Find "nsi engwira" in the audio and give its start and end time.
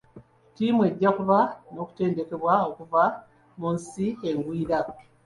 3.75-4.77